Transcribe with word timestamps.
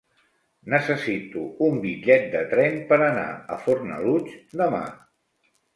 Necessito 0.73 1.43
un 1.67 1.77
bitllet 1.85 2.27
de 2.37 2.43
tren 2.57 2.81
per 2.89 3.01
anar 3.11 3.29
a 3.57 3.63
Fornalutx 3.69 4.61
demà. 4.65 4.87